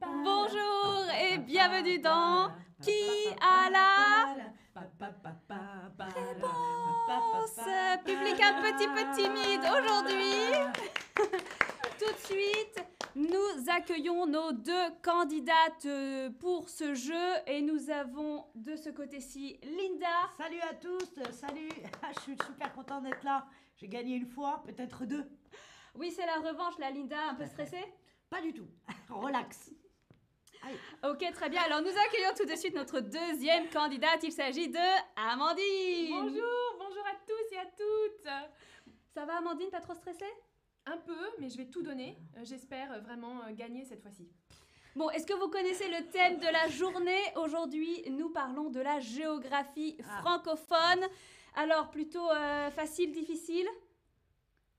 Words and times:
Bonjour 0.00 1.04
et 1.20 1.38
bienvenue 1.38 1.98
dans 1.98 2.50
Qui 2.82 3.28
a 3.40 3.70
la 3.70 4.34
réponse 7.08 7.60
Public 8.04 8.40
un 8.42 8.62
petit 8.62 8.86
peu 8.86 9.02
timide 9.16 9.60
aujourd'hui. 9.60 10.52
Tout 11.98 12.12
de 12.12 12.18
suite, 12.18 12.84
nous 13.16 13.68
accueillons 13.74 14.26
nos 14.26 14.52
deux 14.52 14.90
candidates 15.02 15.86
euh, 15.86 16.30
pour 16.38 16.68
ce 16.68 16.94
jeu 16.94 17.32
et 17.46 17.60
nous 17.60 17.90
avons 17.90 18.44
de 18.54 18.76
ce 18.76 18.90
côté-ci 18.90 19.58
Linda. 19.64 20.30
Salut 20.36 20.60
à 20.60 20.74
tous, 20.74 21.20
salut. 21.32 21.68
Ah, 22.02 22.10
Je 22.14 22.20
suis 22.20 22.36
super 22.46 22.72
content 22.72 23.00
d'être 23.00 23.24
là. 23.24 23.46
J'ai 23.76 23.88
gagné 23.88 24.14
une 24.14 24.26
fois, 24.26 24.62
peut-être 24.64 25.04
deux. 25.04 25.28
Oui, 25.96 26.12
c'est 26.14 26.26
la 26.26 26.36
revanche, 26.36 26.74
la 26.78 26.90
Linda, 26.90 27.16
un 27.30 27.34
peu 27.34 27.46
stressée? 27.46 27.84
Pas 28.30 28.40
du 28.42 28.52
tout. 28.52 28.66
Relax. 29.10 29.70
Ok, 31.08 31.24
très 31.32 31.48
bien. 31.48 31.62
Alors 31.62 31.80
nous 31.80 31.88
accueillons 31.88 32.34
tout 32.36 32.44
de 32.44 32.54
suite 32.56 32.74
notre 32.74 33.00
deuxième 33.00 33.68
candidate. 33.70 34.22
Il 34.22 34.32
s'agit 34.32 34.68
de 34.68 34.78
Amandine. 35.16 36.10
Bonjour, 36.10 36.76
bonjour 36.78 37.04
à 37.06 37.14
tous 37.26 37.54
et 37.54 37.58
à 37.58 37.66
toutes. 37.66 38.92
Ça 39.14 39.24
va 39.24 39.38
Amandine, 39.38 39.70
pas 39.70 39.80
trop 39.80 39.94
stressée? 39.94 40.30
Un 40.84 40.98
peu, 40.98 41.16
mais 41.38 41.48
je 41.48 41.56
vais 41.56 41.66
tout 41.66 41.82
donner. 41.82 42.18
Euh, 42.36 42.40
J'espère 42.44 42.92
euh, 42.92 42.98
vraiment 43.00 43.40
euh, 43.46 43.52
gagner 43.52 43.84
cette 43.84 44.00
fois-ci. 44.02 44.28
Bon, 44.96 45.08
est-ce 45.10 45.26
que 45.26 45.34
vous 45.34 45.48
connaissez 45.48 45.88
le 45.88 46.08
thème 46.10 46.38
de 46.38 46.46
la 46.46 46.68
journée? 46.68 47.20
Aujourd'hui, 47.36 48.02
nous 48.10 48.30
parlons 48.30 48.68
de 48.70 48.80
la 48.80 48.98
géographie 49.00 49.96
Ah. 50.02 50.20
francophone. 50.22 51.06
Alors, 51.54 51.90
plutôt 51.90 52.30
euh, 52.30 52.70
facile, 52.70 53.12
difficile? 53.12 53.66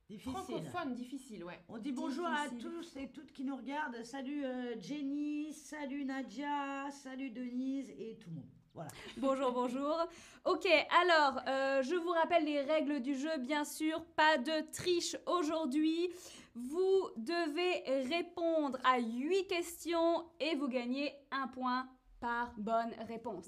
Difficile. 0.09 0.31
Francophone, 0.31 0.93
difficile, 0.95 1.43
ouais. 1.43 1.59
On 1.69 1.77
dit 1.77 1.91
bonjour 1.91 2.25
à 2.25 2.49
tous 2.49 2.95
et 2.95 3.09
toutes 3.09 3.31
qui 3.31 3.43
nous 3.43 3.55
regardent. 3.55 4.03
Salut 4.03 4.43
euh, 4.43 4.73
Jenny, 4.79 5.53
salut 5.53 6.03
Nadia, 6.03 6.89
salut 6.89 7.29
Denise 7.29 7.91
et 7.91 8.17
tout 8.19 8.31
le 8.31 8.37
monde. 8.37 8.49
Voilà. 8.73 8.89
Bonjour, 9.17 9.51
bonjour. 9.51 10.07
Ok, 10.45 10.65
alors, 11.01 11.39
euh, 11.47 11.83
je 11.83 11.93
vous 11.93 12.09
rappelle 12.09 12.43
les 12.43 12.61
règles 12.61 13.01
du 13.01 13.15
jeu, 13.15 13.37
bien 13.37 13.63
sûr. 13.63 14.03
Pas 14.15 14.39
de 14.39 14.71
triche 14.71 15.15
aujourd'hui. 15.27 16.09
Vous 16.55 17.09
devez 17.15 18.07
répondre 18.07 18.79
à 18.83 18.97
8 18.99 19.45
questions 19.45 20.25
et 20.39 20.55
vous 20.55 20.69
gagnez 20.69 21.13
un 21.29 21.47
point 21.49 21.87
par 22.19 22.51
bonne 22.57 22.93
réponse. 23.07 23.47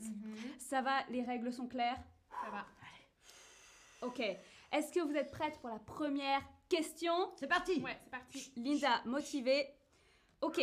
Ça 0.59 0.84
va, 0.84 0.92
les 1.09 1.23
règles 1.23 1.52
sont 1.52 1.67
claires? 1.67 2.04
Ça 2.30 2.52
va. 2.52 2.66
Ok. 4.04 4.22
Est-ce 4.72 4.91
que 4.91 5.00
vous 5.02 5.16
êtes 5.16 5.31
prête 5.31 5.59
pour 5.59 5.69
la 5.69 5.80
première 5.80 6.41
question 6.69 7.14
C'est 7.36 7.47
parti. 7.47 7.81
Ouais, 7.81 7.97
c'est 8.03 8.09
parti. 8.09 8.53
Linda, 8.55 9.02
motivée. 9.05 9.67
Ok. 10.41 10.61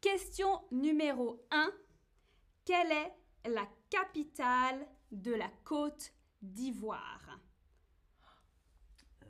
Question 0.00 0.62
numéro 0.70 1.44
1. 1.50 1.70
Quelle 2.64 2.92
est 2.92 3.14
la 3.46 3.66
capitale 3.90 4.86
de 5.10 5.32
la 5.32 5.48
Côte 5.64 6.12
d'Ivoire? 6.42 7.38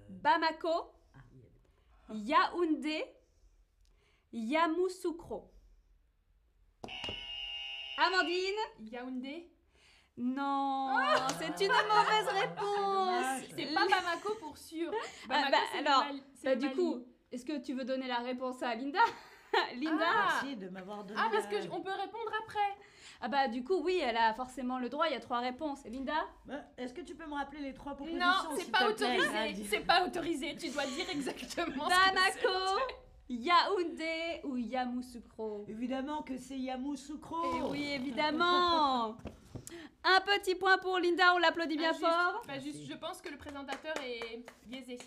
Bamako, 0.09 0.93
Ah, 1.15 2.13
Yaoundé, 2.15 3.05
Yamoussoukro. 4.33 5.51
Amandine? 7.99 8.91
Yaoundé. 8.91 9.51
Non, 10.17 10.91
c'est 11.41 11.65
une 11.65 11.73
mauvaise 11.73 12.29
réponse. 12.33 13.45
C'est 13.57 13.75
pas 13.75 13.81
Bamako 13.87 14.35
pour 14.41 14.57
sûr. 14.57 14.91
Bamako, 15.29 15.51
bah, 15.51 15.59
le 15.73 15.79
alors, 15.87 16.05
Mali- 16.05 16.23
Bah, 16.45 16.55
du 16.57 16.67
Mali. 16.67 16.77
coup, 16.77 16.99
est-ce 17.33 17.45
que 17.45 17.59
tu 17.61 17.73
veux 17.75 17.85
donner 17.85 18.07
la 18.07 18.19
réponse 18.19 18.63
à 18.63 18.75
Linda 18.77 19.01
Linda 19.77 20.05
Ah. 20.09 20.29
Merci 20.43 20.57
de 20.57 20.69
m'avoir 20.69 21.03
donné. 21.05 21.19
Ah, 21.23 21.29
parce 21.33 21.45
la- 21.51 21.51
que 21.61 21.71
on 21.73 21.81
peut 21.81 21.91
répondre 21.91 22.31
après. 22.45 22.61
Ah 23.21 23.29
bah 23.29 23.49
du 23.49 23.63
coup 23.65 23.81
oui, 23.83 24.01
elle 24.03 24.17
a 24.17 24.35
forcément 24.35 24.79
le 24.79 24.89
droit, 24.89 25.07
il 25.09 25.13
y 25.13 25.17
a 25.17 25.21
trois 25.21 25.39
réponses. 25.39 25.85
Linda 25.87 26.13
Bah, 26.47 26.57
Est-ce 26.77 26.93
que 26.95 27.01
tu 27.01 27.15
peux 27.15 27.27
me 27.27 27.35
rappeler 27.35 27.61
les 27.61 27.73
trois 27.75 27.95
propositions 27.95 28.27
Non, 28.27 28.57
c'est 28.57 28.71
pas 28.71 28.89
autorisé. 28.89 29.65
C'est 29.69 29.81
pas 29.87 30.05
autorisé. 30.07 30.57
Tu 30.57 30.69
dois 30.71 30.85
dire 30.87 31.09
exactement. 31.11 31.89
Bamako, 31.89 32.81
Yaoundé 33.29 34.41
ou 34.45 34.57
Yamoussoukro? 34.57 35.65
Évidemment 35.69 36.23
que 36.23 36.37
c'est 36.37 36.59
Yamoussoukro. 36.59 37.37
Eh 37.57 37.63
oui, 37.71 37.89
évidemment 37.95 39.17
Un 40.05 40.21
petit 40.21 40.55
point 40.55 40.79
pour 40.79 40.99
Linda, 40.99 41.35
on 41.35 41.39
l'applaudit 41.39 41.77
bien 41.77 41.91
Injuste. 41.91 42.05
fort. 42.05 42.43
Pas 42.47 42.59
juste. 42.59 42.85
Je 42.87 42.95
pense 42.95 43.21
que 43.21 43.31
le 43.31 43.37
présentateur 43.39 43.95
est 44.05 44.45
biaisé. 44.67 44.99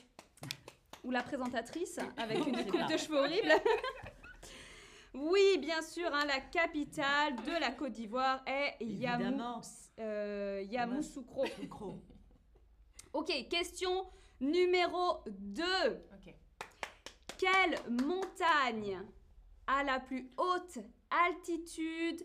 Ou 1.04 1.12
la 1.12 1.24
présentatrice, 1.24 2.00
avec 2.18 2.46
une 2.46 2.66
coupe 2.66 2.92
de 2.92 2.98
cheveux 2.98 3.18
horrible. 3.20 3.52
Oui, 5.14 5.58
bien 5.60 5.82
sûr, 5.82 6.14
hein, 6.14 6.26
la 6.28 6.40
capitale 6.40 7.36
de 7.38 7.60
la 7.60 7.72
Côte 7.72 7.94
d'Ivoire 7.94 8.44
est 8.46 8.76
Yamou, 8.86 9.62
euh, 10.00 10.64
Yamoussoukro. 10.70 11.46
Yamoussoukro. 11.46 12.00
Ok, 13.14 13.32
question 13.50 14.06
numéro 14.40 15.24
2. 15.28 15.64
Ok. 15.64 16.36
Quelle 17.40 17.80
montagne 18.06 19.02
a 19.66 19.84
la 19.84 20.00
plus 20.00 20.30
haute 20.38 20.78
altitude 21.10 22.24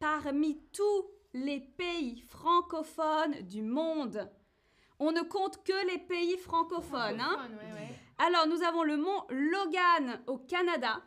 parmi 0.00 0.58
tous 0.72 1.04
les 1.34 1.60
pays 1.60 2.20
francophones 2.28 3.40
du 3.42 3.62
monde 3.62 4.30
On 4.98 5.10
ne 5.12 5.22
compte 5.22 5.62
que 5.64 5.86
les 5.90 5.98
pays 5.98 6.36
francophones. 6.38 7.20
hein. 7.20 7.36
Francophone, 7.38 7.56
ouais, 7.56 7.72
ouais. 7.80 7.94
Alors, 8.18 8.46
nous 8.46 8.62
avons 8.62 8.84
le 8.84 8.96
mont 8.96 9.24
Logan 9.30 10.22
au 10.28 10.38
Canada. 10.38 11.02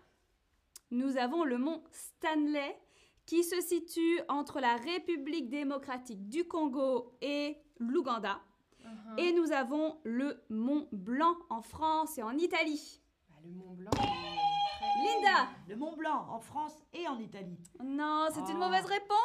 Nous 0.91 1.17
avons 1.17 1.43
le 1.45 1.57
mont 1.57 1.81
Stanley 1.91 2.77
qui 3.25 3.43
se 3.43 3.59
situe 3.61 4.19
entre 4.27 4.59
la 4.59 4.75
République 4.75 5.49
démocratique 5.49 6.27
du 6.27 6.45
Congo 6.47 7.15
et 7.21 7.57
l'Ouganda. 7.79 8.39
Uh-huh. 8.83 9.17
Et 9.19 9.31
nous 9.33 9.51
avons 9.51 9.99
le 10.03 10.43
mont 10.49 10.87
Blanc 10.91 11.35
en 11.49 11.61
France 11.61 12.17
et 12.17 12.23
en 12.23 12.37
Italie. 12.37 13.01
Bah, 13.29 13.35
le 13.43 13.51
Mont 13.51 13.73
Blanc. 13.73 13.91
Linda 15.03 15.47
Le 15.67 15.75
Mont 15.75 15.95
Blanc 15.95 16.27
en 16.29 16.39
France 16.39 16.73
et 16.93 17.07
en 17.07 17.17
Italie. 17.19 17.57
Non, 17.83 18.27
c'est 18.31 18.41
une 18.51 18.57
Oh. 18.57 18.65
mauvaise 18.65 18.85
réponse 18.85 19.17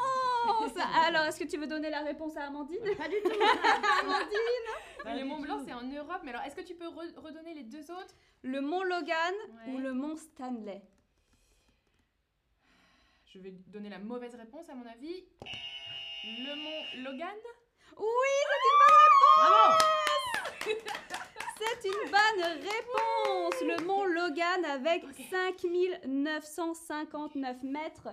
Alors, 1.07 1.23
est-ce 1.25 1.39
que 1.39 1.45
tu 1.49 1.57
veux 1.59 1.67
donner 1.67 1.91
la 1.91 2.01
réponse 2.03 2.37
à 2.37 2.45
Amandine 2.45 2.79
Pas 2.97 3.09
du 3.09 3.17
tout. 3.23 3.31
Amandine 4.03 4.69
Pas 5.05 5.15
le 5.15 5.25
Mont 5.25 5.41
Blanc, 5.41 5.61
c'est 5.67 5.73
en 5.73 5.83
Europe. 5.83 6.21
Mais 6.25 6.31
alors, 6.31 6.43
est-ce 6.43 6.57
que 6.57 6.61
tu 6.63 6.75
peux 6.75 6.87
re- 6.89 7.17
redonner 7.19 7.55
les 7.55 7.63
deux 7.65 7.91
autres? 7.91 8.15
Le 8.43 8.61
mont 8.61 8.83
Logan 8.83 9.35
Ouais. 9.67 9.73
ou 9.73 9.79
le 9.79 9.93
mont 9.93 10.17
Stanley? 10.17 10.83
Je 13.33 13.39
vais 13.39 13.53
donner 13.69 13.89
la 13.91 13.99
mauvaise 13.99 14.35
réponse 14.35 14.69
à 14.69 14.75
mon 14.75 14.85
avis. 14.87 15.25
Le 16.25 16.55
Mont 16.57 16.85
Logan? 17.11 17.37
Oui, 17.97 18.05
Bravo. 19.39 19.79
C'est 20.65 21.89
une 21.89 22.11
bonne 22.11 22.43
réponse. 22.45 23.55
Le 23.63 23.77
mont 23.85 24.05
Logan 24.05 24.65
avec 24.65 25.05
5959 25.31 27.63
mètres 27.63 28.09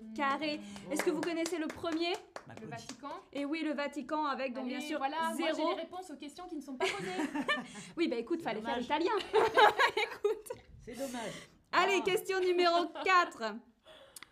Est-ce 0.90 1.04
que 1.04 1.10
vous 1.12 1.20
connaissez 1.22 1.58
le 1.58 1.68
premier? 1.68 2.14
Le. 2.62 2.68
Vatican 2.68 3.10
Et 3.34 3.44
oui, 3.44 3.62
le 3.64 3.74
Vatican 3.74 4.24
avec 4.26 4.54
donc 4.54 4.68
bien 4.68 4.80
sûr 4.80 4.98
voilà, 5.00 5.18
moi 5.34 5.48
j'ai 5.50 5.54
zéro. 5.56 5.70
les 5.72 5.82
réponses 5.82 6.10
aux 6.12 6.16
questions 6.16 6.48
qui 6.48 6.56
ne 6.56 6.62
sont 6.62 6.76
pas 6.78 6.86
posées. 6.86 7.46
Oui, 7.98 8.08
bah 8.08 8.16
écoute, 8.16 8.42
fallait 8.42 8.62
faire 8.62 8.70
dommage. 8.80 8.86
italien. 8.86 9.12
C'est 10.86 10.94
dommage. 10.94 11.34
Allez, 11.74 11.98
Ah. 12.02 12.06
question 12.06 12.40
numéro 12.40 12.86
4. 13.04 13.56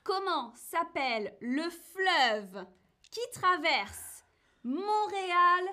Comment 0.03 0.53
s'appelle 0.55 1.35
le 1.41 1.63
fleuve 1.69 2.65
qui 3.13 3.39
traverse 3.39 4.23
Montréal 4.63 5.65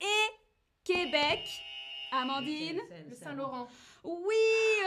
et 0.00 0.32
Québec 0.84 1.46
Amandine 2.12 2.80
Le 3.08 3.14
Saint-Laurent. 3.14 3.66
Oui, 4.04 4.34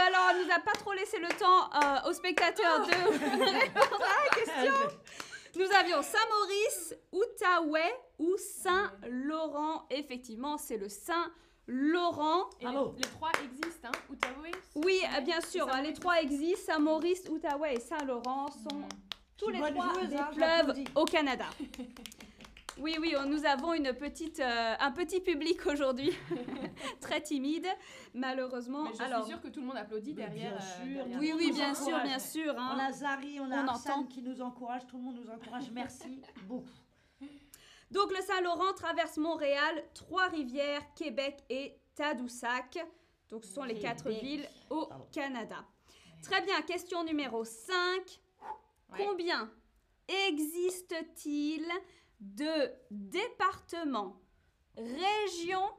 alors 0.08 0.30
elle 0.32 0.46
nous 0.48 0.52
a 0.52 0.60
pas 0.60 0.72
trop 0.72 0.94
laissé 0.94 1.20
le 1.20 1.28
temps 1.28 1.70
euh, 1.76 2.10
aux 2.10 2.14
spectateurs 2.14 2.86
de 2.88 2.92
répondre 2.92 4.02
à 4.02 4.24
la 4.24 4.44
question. 4.44 4.74
Nous 5.56 5.70
avions 5.76 6.02
Saint-Maurice, 6.02 6.96
Outaouais 7.12 7.94
ou 8.18 8.36
Saint-Laurent. 8.38 9.86
Effectivement, 9.90 10.58
c'est 10.58 10.78
le 10.78 10.88
Saint-Laurent. 10.88 12.50
Et 12.62 12.66
les, 12.66 12.72
les 12.96 13.10
trois 13.10 13.32
existent, 13.44 13.90
hein 13.90 14.00
Outaouais 14.10 14.52
Oui, 14.76 15.02
bien 15.26 15.42
sûr, 15.42 15.68
hein, 15.72 15.82
les 15.82 15.94
trois 15.94 16.22
existent. 16.22 16.74
Saint-Maurice, 16.74 17.24
Outaouais 17.30 17.76
et 17.76 17.80
Saint-Laurent 17.80 18.48
sont 18.52 18.76
Mhm. 18.78 18.88
Tous 19.40 19.50
les 19.50 19.60
trois 19.60 19.94
joueuse, 19.94 20.10
des 20.10 20.16
hein, 20.18 20.74
au 20.96 21.06
Canada. 21.06 21.46
Oui, 22.82 22.96
oui, 23.02 23.14
on- 23.20 23.26
nous 23.28 23.46
avons 23.46 23.74
une 23.74 23.92
petite, 23.94 24.40
euh, 24.40 24.76
un 24.80 24.92
petit 24.94 25.20
public 25.20 25.66
aujourd'hui, 25.66 26.14
très 27.02 27.20
timide, 27.20 27.68
malheureusement. 28.14 28.84
Mais 28.86 28.94
je 28.98 29.04
Alors, 29.04 29.24
suis 29.26 29.34
sûre 29.34 29.42
que 29.42 29.50
tout 29.50 29.60
le 29.60 29.66
monde 29.68 29.76
applaudit 29.76 30.14
derrière. 30.14 30.56
bien 30.58 31.02
euh, 31.02 31.04
derrière 31.04 31.20
oui, 31.20 31.34
oui, 31.36 31.52
bien 31.52 31.74
sûr, 31.76 32.00
bien 32.04 32.20
sûr. 32.20 32.58
hein. 32.58 32.76
On 32.78 32.80
a 32.80 32.90
Zari, 32.94 33.38
on 33.42 33.52
a 33.52 33.66
On 33.66 33.68
entend. 33.68 34.04
qui 34.06 34.22
nous 34.22 34.42
encourage, 34.42 34.88
tout 34.88 34.96
le 34.96 35.04
monde 35.04 35.18
nous 35.22 35.30
encourage. 35.30 35.70
Merci 35.72 36.22
beaucoup. 36.48 36.64
Donc 37.92 38.12
le 38.18 38.24
Saint-Laurent 38.24 38.72
traverse 38.78 39.18
Montréal, 39.18 39.84
Trois-Rivières, 39.94 40.94
Québec 40.96 41.40
et 41.50 41.76
Tadoussac. 41.96 42.78
Donc 43.30 43.44
ce 43.44 43.52
sont 43.56 43.64
les 43.64 43.78
quatre 43.78 44.08
villes 44.10 44.48
au 44.70 44.86
Pardon. 44.86 45.06
Canada. 45.12 45.66
Très 46.24 46.40
bien, 46.44 46.62
question 46.62 47.04
numéro 47.04 47.44
5. 47.44 47.74
Ouais. 48.92 49.06
Combien 49.06 49.52
existe-t-il 50.28 51.66
de 52.20 52.72
départements, 52.92 54.22
régions 54.76 55.72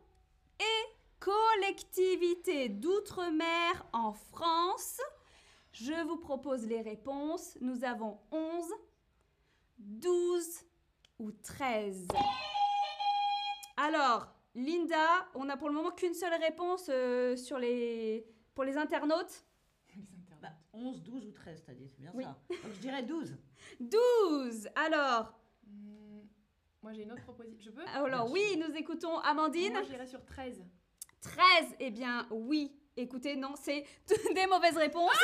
et 0.58 0.94
collectivités 1.18 2.68
d'outre-mer 2.68 3.86
en 3.92 4.12
France? 4.12 5.00
Je 5.72 6.04
vous 6.06 6.16
propose 6.16 6.66
les 6.66 6.80
réponses. 6.80 7.56
Nous 7.60 7.84
avons 7.84 8.18
11, 8.30 8.64
12 9.78 10.64
ou 11.18 11.30
13. 11.32 12.08
Alors, 13.76 14.26
Linda, 14.54 15.28
on 15.34 15.44
n'a 15.44 15.56
pour 15.56 15.68
le 15.68 15.74
moment 15.74 15.92
qu'une 15.92 16.14
seule 16.14 16.34
réponse 16.40 16.86
euh, 16.88 17.36
sur 17.36 17.58
les... 17.58 18.26
pour 18.54 18.64
les 18.64 18.76
internautes. 18.76 19.44
Les 19.94 20.02
internautes. 20.02 20.29
Bah, 20.40 20.48
11, 20.72 21.02
12 21.02 21.26
ou 21.26 21.32
13, 21.32 21.62
t'as 21.66 21.72
dit, 21.74 21.86
c'est 21.88 22.00
bien 22.00 22.10
Oui. 22.14 22.24
ça. 22.24 22.36
Donc 22.48 22.72
je 22.74 22.78
dirais 22.80 23.02
12. 23.02 23.36
12 23.80 24.68
Alors, 24.74 25.34
Hmm, 25.66 26.22
Moi 26.82 26.92
j'ai 26.94 27.02
une 27.02 27.12
autre 27.12 27.22
proposition. 27.22 27.58
Je 27.64 27.70
peux? 27.70 27.86
Alors 27.94 28.24
Bien 28.24 28.32
oui, 28.32 28.56
nous 28.56 28.74
écoutons 28.76 29.18
Amandine. 29.18 29.72
Moi 29.72 29.82
j'irais 29.82 30.06
sur 30.06 30.24
13. 30.24 30.64
13, 31.20 31.44
eh 31.80 31.90
bien 31.90 32.26
oui. 32.30 32.74
Écoutez, 32.96 33.36
non, 33.36 33.54
c'est 33.56 33.84
des 34.34 34.46
mauvaises 34.46 34.76
réponses. 34.76 35.12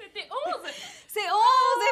C'était 0.00 0.28
11 0.30 0.70
C'est 1.08 1.20
11, 1.20 1.36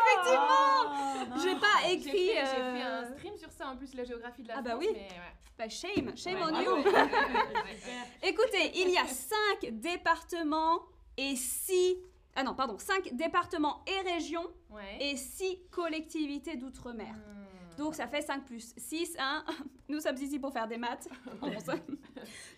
effectivement 0.00 0.46
Ah, 0.86 1.26
J'ai 1.42 1.54
pas 1.56 1.66
J'ai 1.82 1.92
écrit... 1.94 2.10
fait, 2.28 2.34
j'ai 2.34 2.40
euh, 2.62 2.74
fait 2.76 2.82
un 2.82 3.04
stream 3.16 3.23
sur 3.44 3.52
ça 3.52 3.68
en 3.68 3.76
plus, 3.76 3.94
la 3.94 4.04
géographie 4.04 4.42
de 4.42 4.48
la 4.48 4.58
Ah 4.58 4.62
bah 4.62 4.70
France. 4.70 4.84
oui. 4.86 4.88
mais 4.92 5.00
ouais. 5.00 5.34
bah, 5.58 5.68
shame, 5.68 6.16
shame 6.16 6.36
Ouais, 6.36 6.42
on 6.52 6.60
you. 6.62 6.76
Écoutez, 8.22 8.72
il 8.74 8.90
y 8.90 8.96
a 8.98 9.06
5 9.06 9.70
départements 9.72 10.80
et 11.16 11.36
6... 11.36 11.96
Ah 12.36 12.42
non, 12.42 12.54
pardon, 12.54 12.78
5 12.78 13.14
départements 13.14 13.84
et 13.86 14.12
régions 14.12 14.46
Ouais. 14.70 14.98
et 15.00 15.16
6 15.16 15.68
collectivités 15.70 16.56
d'outre-mer. 16.56 17.14
Hmm. 17.14 17.76
Donc 17.76 17.94
ça 17.94 18.06
fait 18.08 18.22
5 18.22 18.44
plus 18.44 18.72
6, 18.76 19.16
1. 19.18 19.44
Nous 19.88 20.00
sommes 20.00 20.16
ici 20.16 20.38
pour 20.38 20.52
faire 20.52 20.66
des 20.66 20.78
maths. 20.78 21.08
11. 21.42 21.52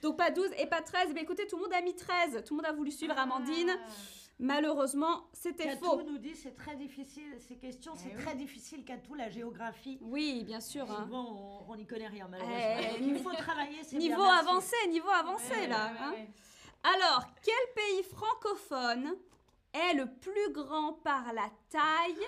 Donc 0.03 0.17
pas 0.17 0.31
12 0.31 0.51
et 0.59 0.67
pas 0.67 0.81
13. 0.83 1.11
Mais 1.15 1.23
écoutez, 1.23 1.47
tout 1.47 1.57
le 1.57 1.63
monde 1.63 1.73
a 1.75 1.83
mis 1.83 1.95
13. 1.95 2.43
Tout 2.47 2.55
le 2.55 2.63
monde 2.63 2.67
a 2.67 2.73
voulu 2.73 2.91
suivre 2.91 3.19
Amandine. 3.19 3.71
Ah. 3.71 3.91
Malheureusement, 4.39 5.29
c'était 5.33 5.77
faux. 5.77 6.03
nous 6.03 6.19
dit 6.19 6.35
c'est 6.35 6.55
très 6.55 6.77
difficile, 6.77 7.37
ces 7.41 7.57
questions, 7.57 7.93
c'est 7.97 8.11
Eh 8.13 8.17
oui. 8.17 8.23
très 8.23 8.35
difficile, 8.35 8.85
Katou, 8.85 9.15
la 9.15 9.31
géographie. 9.31 9.99
Oui, 10.03 10.45
bien 10.45 10.61
sûr. 10.61 10.91
hein. 10.91 11.05
Souvent, 11.05 11.63
on- 11.69 11.73
on 11.73 11.77
n'y 11.77 11.87
connaît 11.87 12.07
rien, 12.09 12.27
Eh, 12.27 12.31
malheureusement. 12.31 13.07
Il 13.07 13.19
faut 13.23 13.31
travailler, 13.33 13.83
c'est 13.83 13.97
bien, 13.97 14.11
Niveau 14.11 14.23
avancé, 14.29 14.77
niveau 14.89 15.09
avancé 15.09 15.51
Ouais, 15.53 15.67
là. 15.69 15.87
ouais, 15.87 15.99
hein. 16.01 16.13
ouais. 16.13 16.29
Alors, 16.83 17.25
quel 17.43 17.75
pays 17.75 18.03
francophone 18.03 19.17
est 19.73 19.95
le 19.95 20.07
plus 20.07 20.53
grand 20.53 20.93
par 20.93 21.33
la 21.33 21.49
taille 21.71 22.27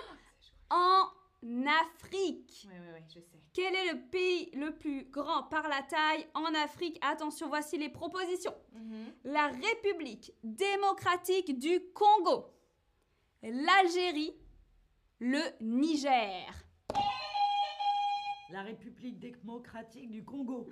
en 0.71 1.05
Afrique 1.43 2.67
Ouais, 2.69 2.79
ouais, 2.81 2.93
ouais, 2.94 3.05
je 3.08 3.20
sais. 3.20 3.38
Quel 3.55 3.75
est 3.75 3.93
le 3.93 4.00
pays 4.11 4.50
le 4.55 4.76
plus 4.76 5.05
grand 5.11 5.44
par 5.44 5.69
la 5.69 5.82
taille 5.82 6.26
en 6.35 6.52
Afrique? 6.55 6.99
Attention, 7.00 7.49
voici 7.49 7.79
les 7.79 7.88
propositions. 7.88 8.55
Mhm. 8.73 9.12
La 9.25 9.49
République 9.49 10.32
démocratique 10.43 11.58
du 11.58 11.81
Congo, 11.94 12.52
l'Algérie, 13.43 14.35
le 15.20 15.40
Niger. 15.61 16.52
La 18.50 18.62
République 18.62 19.19
démocratique 19.19 20.11
du 20.11 20.25
Congo. 20.25 20.69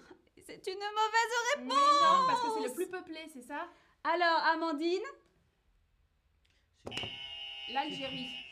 C'est 0.47 0.67
une 0.67 0.79
mauvaise 0.79 1.59
Mais 1.59 1.65
non, 1.67 2.27
parce 2.27 2.41
que 2.43 2.49
c'est 2.57 2.69
le 2.69 2.75
plus 2.75 2.89
peuplé, 2.89 3.19
c'est 3.33 3.43
ça? 3.43 3.69
Alors, 4.05 4.45
Amandine, 4.53 5.03
L'Algérie. 7.73 8.46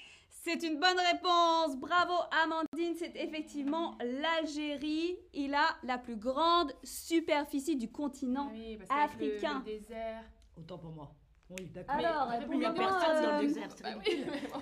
C'est 0.44 0.62
une 0.62 0.78
bonne 0.78 0.98
réponse. 1.12 1.76
Bravo, 1.78 2.12
Amandine. 2.42 2.94
C'est 2.98 3.16
effectivement 3.16 3.96
l'Algérie. 4.00 5.16
Il 5.32 5.54
a 5.54 5.76
la 5.82 5.96
plus 5.98 6.16
grande 6.16 6.72
superficie 6.82 7.76
du 7.76 7.90
continent. 7.90 8.50
Oui, 8.52 8.76
parce 8.76 8.90
le- 8.90 9.04
africain. 9.26 9.62
Le, 9.64 9.72
désert. 9.72 10.22
Autant 10.58 10.78
pour 10.78 10.90
moi. 10.92 11.14
Oui, 11.50 11.66
d'accord. 11.66 11.94
Alors, 11.96 12.28
Mais- 12.30 12.44
pour 12.46 12.54
il 12.54 12.58
n'y 12.60 12.64
a 12.64 12.70
le 12.70 12.74
moment, 12.74 12.88
personne 12.88 13.22
dans 13.22 13.28
euh, 13.28 13.40
le 13.40 13.46
désert, 13.46 13.68
c'est 13.76 13.82
Bah 13.82 13.90
oui, 14.06 14.24
bon. 14.52 14.60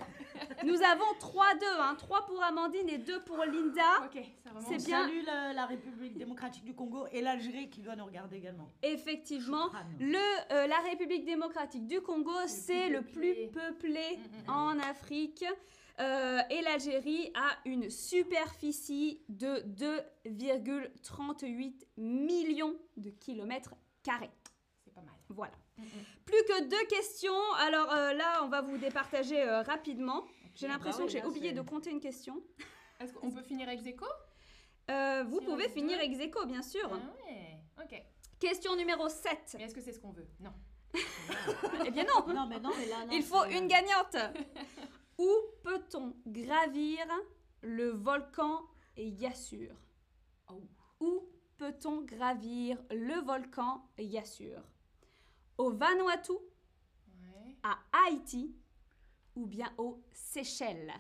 Nous 0.67 0.83
avons 0.83 1.13
3-2. 1.21 1.65
Hein. 1.81 1.95
3 1.97 2.27
pour 2.27 2.43
Amandine 2.43 2.89
et 2.89 2.99
2 2.99 3.23
pour 3.23 3.39
Linda. 3.39 3.83
Ok. 4.05 4.19
C'est 4.45 4.51
On 4.55 4.61
bien. 4.77 4.79
salue 5.07 5.23
la, 5.25 5.53
la 5.53 5.67
République 5.67 6.19
démocratique 6.19 6.65
du 6.65 6.75
Congo 6.75 7.07
et 7.13 7.21
l'Algérie 7.23 7.71
qui 7.71 7.81
doit 7.83 7.95
nous 7.97 8.05
regarder 8.05 8.37
également. 8.37 8.69
Effectivement. 8.83 9.71
Le, 10.01 10.19
euh, 10.53 10.67
la 10.67 10.79
République 10.81 11.25
démocratique 11.25 11.87
du 11.87 12.01
Congo, 12.01 12.33
c'est 12.47 12.89
le 12.89 13.03
plus 13.03 13.35
peuplé. 13.49 13.49
peuplé 13.49 14.17
Mm, 14.19 14.21
mm, 14.21 14.45
mm. 14.47 14.51
en 14.51 14.79
Afrique. 14.81 15.45
Euh, 16.01 16.41
et 16.51 16.63
l'Algérie 16.63 17.31
a 17.35 17.51
une 17.69 17.89
superficie 17.91 19.21
de 19.29 19.61
2,38 20.27 21.87
millions 21.97 22.75
de 22.97 23.11
kilomètres 23.11 23.75
carrés. 24.03 24.31
C'est 24.85 24.93
pas 24.95 25.03
mal. 25.03 25.15
Voilà. 25.29 25.53
Plus 26.25 26.43
que 26.45 26.69
deux 26.69 26.87
questions. 26.87 27.53
Alors 27.59 27.91
euh, 27.93 28.13
là, 28.13 28.43
on 28.45 28.49
va 28.49 28.61
vous 28.63 28.79
départager 28.79 29.41
euh, 29.43 29.63
rapidement. 29.63 30.25
J'ai 30.55 30.67
Bah 30.67 30.75
l'impression 30.75 31.07
que 31.07 31.11
j'ai 31.13 31.25
oublié 31.25 31.53
de 31.53 31.63
compter 31.63 31.91
une 31.91 32.01
question. 32.01 32.43
Est-ce 33.01 33.13
qu'on 33.13 33.31
peut 33.31 33.43
finir 33.43 33.69
ex 33.69 33.85
aequo? 33.87 34.07
Euh, 34.91 35.25
vous 35.27 35.41
Si 35.41 35.47
on 35.47 35.51
pouvez 35.53 35.67
veut. 35.67 35.73
finir 35.73 35.99
ex 36.01 36.19
aequo, 36.21 36.45
bien 36.47 36.63
sûr. 36.63 36.89
Ah 36.93 37.25
ouais, 37.27 37.59
ok. 37.83 38.03
Question 38.39 38.77
numéro 38.77 39.09
7. 39.09 39.55
Mais 39.59 39.65
est-ce 39.65 39.75
que 39.75 39.81
c'est 39.81 39.93
ce 39.93 40.01
qu'on 40.01 40.13
veut? 40.13 40.27
Non. 40.41 40.53
eh 41.87 41.91
bien 41.91 42.05
non, 42.05 42.33
Non, 42.35 42.47
mais 42.47 42.61
non, 42.61 42.71
mais 42.79 42.87
là, 42.87 43.07
non, 43.07 43.13
il 43.13 43.23
faut 43.23 43.43
c'est- 43.45 43.59
une 43.59 43.67
gagnante. 43.67 44.17
Où 45.19 45.31
peut-on 45.63 46.15
gravir 46.27 46.99
le 47.63 47.91
volcan 47.91 48.63
Yassur 48.97 49.75
Oh. 50.51 50.61
Où 51.01 51.29
peut-on 51.57 52.03
gravir 52.03 52.77
le 52.91 53.21
volcan 53.25 53.89
Yassur 53.99 54.61
Au 55.63 55.71
Vanuatu, 55.71 56.33
Ouais. 56.33 57.57
à 57.63 57.79
Haïti 57.93 58.53
ou 59.37 59.47
bien 59.47 59.73
aux 59.79 60.03
Seychelles 60.13 60.93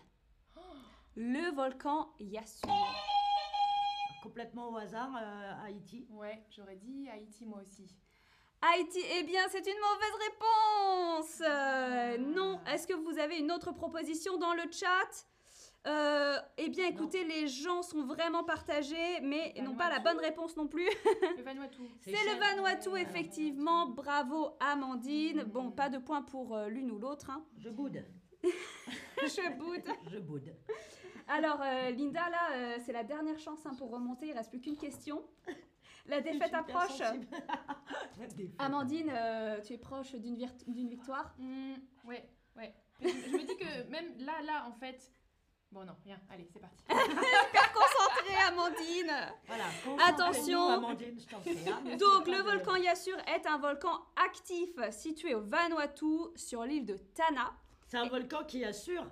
Le 1.16 1.52
volcan 1.52 2.12
Yassur. 2.21 2.71
Complètement 4.23 4.69
au 4.71 4.76
hasard, 4.76 5.11
euh, 5.21 5.64
Haïti. 5.64 6.07
Ouais, 6.11 6.45
j'aurais 6.50 6.76
dit 6.76 7.09
Haïti 7.09 7.45
moi 7.45 7.59
aussi. 7.61 7.92
Haïti, 8.61 9.00
eh 9.19 9.25
bien, 9.25 9.40
c'est 9.49 9.66
une 9.66 9.81
mauvaise 9.81 10.31
réponse. 10.31 11.40
Euh, 11.45 12.19
non. 12.19 12.61
Est-ce 12.66 12.87
que 12.87 12.95
vous 12.95 13.19
avez 13.19 13.38
une 13.38 13.50
autre 13.50 13.73
proposition 13.73 14.38
dans 14.38 14.54
le 14.54 14.71
chat? 14.71 15.26
Euh, 15.87 16.39
Eh 16.59 16.69
bien, 16.69 16.87
écoutez, 16.87 17.25
les 17.25 17.49
gens 17.49 17.83
sont 17.83 18.05
vraiment 18.05 18.45
partagés, 18.45 19.21
mais 19.23 19.53
n'ont 19.62 19.75
pas 19.75 19.91
la 19.91 19.99
bonne 19.99 20.19
réponse 20.19 20.57
non 20.57 20.69
plus. 20.69 20.89
Le 21.37 21.43
Vanuatu. 21.43 21.83
C'est 22.01 22.11
le 22.12 22.39
Vanuatu, 22.39 22.91
effectivement. 22.97 23.87
Bravo, 23.87 24.51
Amandine. 24.61 25.43
Bon, 25.45 25.71
pas 25.73 25.89
de 25.89 25.99
points 25.99 26.23
pour 26.23 26.55
euh, 26.57 26.69
l'une 26.69 26.91
ou 26.93 26.99
l'autre. 26.99 27.31
hein. 27.31 27.45
Je 27.59 27.69
boude. 27.69 28.05
Je 28.45 29.57
boude. 29.59 29.83
Je 30.12 30.19
boude. 30.19 30.55
Alors, 31.29 31.61
euh, 31.62 31.91
Linda, 31.91 32.29
là, 32.31 32.53
euh, 32.55 32.79
c'est 32.85 32.93
la 32.93 33.05
dernière 33.05 33.39
chance 33.39 33.65
hein, 33.67 33.75
pour 33.77 33.91
remonter. 33.91 34.27
Il 34.29 34.33
reste 34.33 34.51
plus 34.51 34.61
qu'une 34.61 34.77
question. 34.77 35.23
La 36.07 36.21
défaite 36.21 36.53
approche. 36.53 36.99
La 36.99 38.27
défaite. 38.27 38.51
Amandine, 38.59 39.11
euh, 39.15 39.61
tu 39.61 39.73
es 39.73 39.79
proche 39.79 40.15
d'une 40.17 40.89
victoire? 40.89 41.35
Ouais, 42.05 42.29
ouais. 42.57 42.75
Mais 43.01 43.09
Je, 43.09 43.31
je 43.31 43.37
me 43.37 43.39
dis 43.45 43.57
que 43.57 43.89
même 43.89 44.12
là, 44.19 44.43
là, 44.45 44.67
en 44.69 44.73
fait. 44.73 45.12
Bon, 45.73 45.85
non, 45.85 45.95
rien. 46.05 46.19
Allez, 46.31 46.47
c'est 46.52 46.61
parti. 46.61 46.85
Concentrée, 46.88 48.37
Amandine. 48.47 49.33
Voilà, 49.47 49.64
Attention. 50.07 50.69
Amandine, 50.69 51.19
je 51.19 51.26
t'en 51.26 51.41
prie, 51.41 51.57
hein. 51.69 51.97
Donc, 51.97 52.26
le 52.26 52.37
de- 52.38 52.43
volcan 52.43 52.76
Yassur 52.76 53.17
est 53.26 53.47
un 53.47 53.57
volcan 53.59 53.99
actif 54.25 54.69
situé 54.91 55.35
au 55.35 55.41
Vanuatu 55.41 56.07
sur 56.37 56.62
l'île 56.64 56.85
de 56.85 56.97
Tana. 57.14 57.52
C'est 57.88 57.97
un 57.97 58.07
volcan 58.09 58.45
qui 58.45 58.64
assure. 58.64 59.07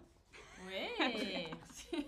Ouais. 0.67 0.90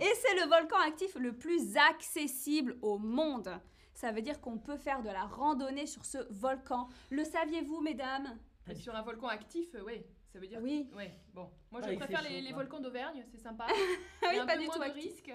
Et 0.00 0.12
c'est 0.14 0.34
le 0.36 0.48
volcan 0.48 0.78
actif 0.86 1.14
le 1.16 1.32
plus 1.36 1.76
accessible 1.76 2.76
au 2.82 2.98
monde. 2.98 3.50
Ça 3.94 4.12
veut 4.12 4.22
dire 4.22 4.40
qu'on 4.40 4.58
peut 4.58 4.76
faire 4.76 5.02
de 5.02 5.08
la 5.08 5.24
randonnée 5.24 5.86
sur 5.86 6.04
ce 6.04 6.18
volcan. 6.30 6.88
Le 7.10 7.24
saviez-vous, 7.24 7.80
mesdames? 7.80 8.38
Et 8.68 8.74
sur 8.74 8.94
un 8.94 9.02
volcan 9.02 9.28
actif, 9.28 9.68
euh, 9.74 9.82
ouais. 9.84 10.04
Ça 10.36 10.40
veut 10.40 10.48
dire. 10.48 10.60
Oui. 10.62 10.86
Ouais, 10.94 11.18
bon. 11.32 11.50
Moi, 11.70 11.80
Ah, 11.82 11.86
je 11.86 11.92
il 11.92 11.98
préfère 11.98 12.20
les, 12.20 12.28
chaud, 12.28 12.34
les 12.42 12.48
quoi. 12.48 12.56
volcans 12.58 12.80
d'Auvergne, 12.80 13.24
c'est 13.30 13.38
sympa. 13.38 13.66
Oui, 14.22 14.28
Il 14.32 14.36
y 14.36 14.38
a 14.38 14.42
un 14.42 14.46
pas 14.46 14.52
peu 14.52 14.58
du 14.60 14.66
moins 14.66 14.74
tout 14.74 14.80
de 14.80 14.84
actif. 14.84 15.02
risques. 15.12 15.32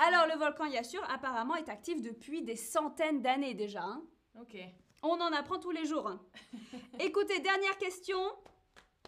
Alors, 0.00 0.26
le 0.26 0.36
volcan 0.36 0.64
Yassur, 0.64 1.00
apparemment, 1.08 1.54
est 1.54 1.68
actif 1.68 2.02
depuis 2.02 2.42
des 2.42 2.56
centaines 2.56 3.22
d'années 3.22 3.54
déjà. 3.54 3.84
hein. 3.84 4.02
Ok. 4.40 4.56
On 5.04 5.12
en 5.20 5.32
apprend 5.32 5.60
tous 5.60 5.70
les 5.70 5.86
jours. 5.86 6.08
hein. 6.08 6.20
Écoutez, 6.98 7.38
dernière 7.38 7.78
question. 7.78 8.18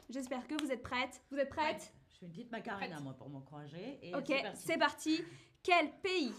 J'espère 0.08 0.46
que 0.46 0.54
vous 0.62 0.70
êtes 0.70 0.84
prêtes. 0.84 1.20
Vous 1.32 1.38
êtes 1.38 1.48
prêtes 1.50 1.92
Je 2.12 2.18
fais 2.18 2.26
une 2.26 2.30
petite 2.32 2.52
macarena, 2.52 2.86
Prête. 2.94 3.02
moi, 3.02 3.14
pour 3.14 3.28
m'encourager. 3.28 3.98
Et 4.02 4.14
Ok, 4.14 4.26
c'est 4.28 4.42
parti. 4.44 4.60
c'est 4.62 4.78
parti. 4.78 5.24
Quel 5.64 5.90
pays 6.00 6.32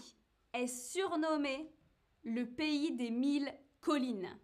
est 0.54 0.66
surnommé 0.66 1.70
le 2.24 2.46
pays 2.46 2.92
des 2.96 3.10
mille 3.10 3.52
collines? 3.82 4.38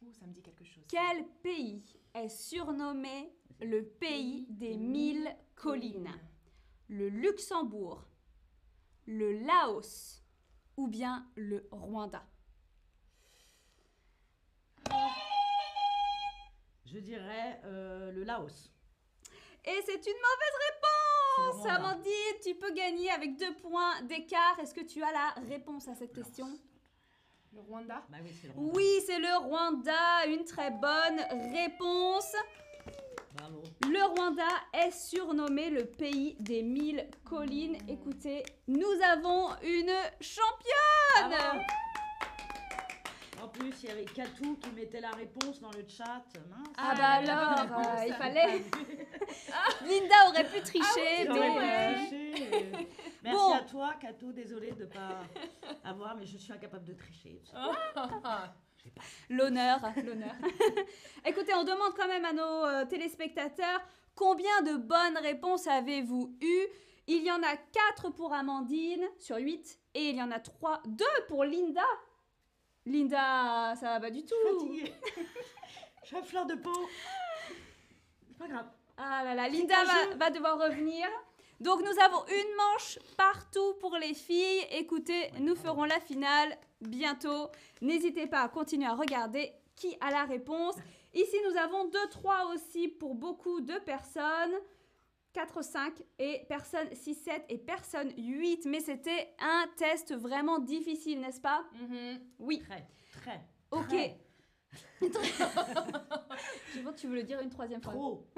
Ouh, 0.00 0.12
ça 0.14 0.26
me 0.26 0.32
dit 0.32 0.40
quelque 0.40 0.64
chose. 0.64 0.82
Quel 0.88 1.26
pays 1.42 1.84
est 2.14 2.28
surnommé 2.28 3.32
le 3.62 3.84
pays 3.84 4.46
des 4.50 4.76
mille 4.76 5.34
collines 5.54 6.12
Le 6.88 7.08
Luxembourg, 7.08 8.04
le 9.06 9.32
Laos 9.32 10.22
ou 10.76 10.88
bien 10.88 11.26
le 11.36 11.68
Rwanda 11.70 12.24
Je 16.86 16.98
dirais 16.98 17.60
euh, 17.64 18.12
le 18.12 18.24
Laos. 18.24 18.70
Et 19.64 19.80
c'est 19.86 20.06
une 20.06 20.12
mauvaise 20.12 20.58
réponse. 20.68 21.66
Amandine, 21.66 22.12
tu 22.44 22.54
peux 22.54 22.72
gagner 22.74 23.10
avec 23.10 23.38
deux 23.38 23.54
points 23.56 24.02
d'écart. 24.02 24.58
Est-ce 24.60 24.74
que 24.74 24.84
tu 24.84 25.02
as 25.02 25.12
la 25.12 25.30
réponse 25.48 25.88
à 25.88 25.94
cette 25.94 26.12
question? 26.12 26.58
Le 27.54 27.60
Rwanda? 27.60 28.04
Bah 28.10 28.18
oui, 28.22 28.32
c'est 28.34 28.48
le 28.48 28.52
Rwanda. 28.52 28.72
Oui, 28.74 29.02
c'est 29.06 29.18
le 29.18 29.36
Rwanda. 29.38 30.26
Une 30.26 30.44
très 30.44 30.70
bonne 30.70 31.20
réponse. 31.54 32.34
Bravo. 33.34 33.62
Le 33.88 34.04
Rwanda 34.04 34.48
est 34.72 34.90
surnommé 34.90 35.70
le 35.70 35.84
pays 35.86 36.36
des 36.40 36.62
mille 36.62 37.08
collines. 37.24 37.76
Écoutez, 37.88 38.42
nous 38.68 38.92
avons 39.10 39.48
une 39.62 39.92
championne 40.20 41.38
Bravo. 41.38 41.60
En 43.42 43.48
plus, 43.48 43.72
il 43.82 43.88
y 43.88 43.92
avait 43.92 44.04
Katou 44.04 44.56
qui 44.56 44.70
mettait 44.70 45.00
la 45.00 45.10
réponse 45.10 45.60
dans 45.60 45.70
le 45.72 45.84
chat. 45.88 46.22
Mince. 46.48 46.68
Ah 46.78 46.92
Ah, 46.92 46.94
bah 46.94 47.20
bonne 47.20 47.30
alors, 47.30 47.80
euh, 47.80 48.04
il 48.06 48.14
fallait... 48.14 48.62
Linda 49.84 50.14
aurait 50.28 50.44
pu 50.48 50.60
tricher, 50.62 51.26
mais... 51.26 51.26
pu 51.26 51.40
euh, 51.40 51.94
tricher. 51.94 52.88
Merci 53.24 53.36
Bon. 53.36 53.52
à 53.54 53.60
toi, 53.62 53.94
Katou. 54.00 54.32
Désolée 54.32 54.72
de 54.72 54.84
ne 54.84 54.88
pas 54.88 55.22
avoir, 55.84 56.16
mais 56.16 56.26
je 56.26 56.38
suis 56.38 56.52
incapable 56.52 56.84
de 56.84 56.92
tricher. 56.94 57.40
Ah, 58.86 59.02
L'honneur, 59.30 59.80
l'honneur. 60.04 60.34
Écoutez, 61.24 61.54
on 61.54 61.64
demande 61.64 61.94
quand 61.96 62.08
même 62.08 62.24
à 62.24 62.32
nos 62.32 62.64
euh, 62.64 62.84
téléspectateurs 62.84 63.80
combien 64.14 64.62
de 64.62 64.76
bonnes 64.76 65.18
réponses 65.18 65.66
avez-vous 65.66 66.36
eues? 66.40 66.66
Il 67.08 67.24
y 67.24 67.30
en 67.30 67.42
a 67.42 67.56
4 67.56 68.10
pour 68.10 68.32
Amandine 68.32 69.04
sur 69.18 69.36
8 69.36 69.78
et 69.94 70.10
il 70.10 70.16
y 70.16 70.22
en 70.22 70.30
a 70.30 70.38
3, 70.38 70.82
2 70.86 71.04
pour 71.28 71.44
Linda. 71.44 71.82
Linda, 72.86 73.74
ça 73.76 73.86
va 73.86 74.00
pas 74.00 74.10
du 74.10 74.24
tout. 74.24 74.34
Fatiguée. 74.44 74.92
je 76.02 76.06
suis 76.06 76.16
à 76.16 76.22
fleur 76.22 76.46
de 76.46 76.54
peau. 76.54 76.88
C'est 78.28 78.38
pas 78.38 78.48
grave. 78.48 78.66
Ah 78.96 79.22
là 79.24 79.34
là, 79.34 79.48
Linda 79.48 79.74
un 79.80 80.16
va 80.16 80.30
devoir 80.30 80.58
revenir. 80.58 81.06
Donc 81.62 81.80
nous 81.80 82.02
avons 82.02 82.26
une 82.26 82.56
manche 82.56 82.98
partout 83.16 83.74
pour 83.74 83.96
les 83.96 84.14
filles. 84.14 84.66
Écoutez, 84.72 85.30
nous 85.38 85.54
ferons 85.54 85.84
la 85.84 86.00
finale 86.00 86.58
bientôt. 86.80 87.50
N'hésitez 87.80 88.26
pas 88.26 88.40
à 88.40 88.48
continuer 88.48 88.86
à 88.86 88.94
regarder 88.94 89.52
qui 89.76 89.96
a 90.00 90.10
la 90.10 90.24
réponse. 90.24 90.74
Ici, 91.14 91.36
nous 91.48 91.56
avons 91.56 91.88
2-3 91.88 92.52
aussi 92.52 92.88
pour 92.88 93.14
beaucoup 93.14 93.60
de 93.60 93.78
personnes. 93.78 94.54
4, 95.34 95.62
5 95.62 96.02
et 96.18 96.44
personne 96.48 96.92
6, 96.92 97.14
7 97.14 97.44
et 97.48 97.58
personne 97.58 98.12
8. 98.16 98.66
Mais 98.66 98.80
c'était 98.80 99.32
un 99.38 99.66
test 99.76 100.12
vraiment 100.16 100.58
difficile, 100.58 101.20
n'est-ce 101.20 101.40
pas? 101.40 101.64
Mhm. 101.80 102.20
Oui. 102.40 102.58
Très, 102.58 102.88
très. 103.20 103.40
Ok. 103.70 103.88
très, 103.88 104.18
Je 106.74 106.80
vois 106.80 106.92
que 106.92 106.98
tu 106.98 107.06
veux 107.06 107.14
le 107.14 107.22
dire 107.22 107.40
une 107.40 107.50
troisième 107.50 107.80
fois. 107.80 107.92
Trop. 107.92 108.26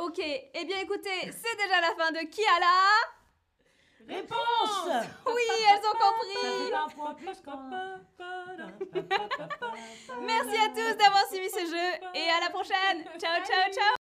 Ok. 0.00 0.18
Eh 0.18 0.64
bien, 0.64 0.78
écoutez, 0.80 1.30
c'est 1.30 1.56
déjà 1.56 1.80
la 1.80 1.94
fin 1.94 2.10
de 2.10 2.20
Qui 2.26 2.42
a 2.42 2.58
la... 2.58 4.14
Réponse 4.14 4.88
Oui, 5.26 5.42
elles 5.70 5.86
ont 5.86 5.92
compris 5.92 6.68
fait 6.68 6.74
un 6.74 6.88
point 6.88 7.14
plus 7.14 7.40
qu'un. 7.42 8.00
Merci 10.22 10.56
à 10.56 10.68
tous 10.70 10.96
d'avoir 10.96 11.26
suivi 11.30 11.50
ce 11.50 11.66
jeu 11.66 12.08
et 12.14 12.30
à 12.30 12.40
la 12.40 12.48
prochaine. 12.50 13.04
Ciao, 13.18 13.44
ciao, 13.44 13.70
ciao. 13.70 13.96